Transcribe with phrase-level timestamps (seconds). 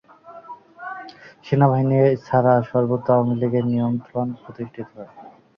[1.45, 5.11] সেনাবাহিনী ছাড়া সর্বত্র আওয়ামী লীগের নিয়ন্ত্রণ প্রতিষ্ঠিত হয়।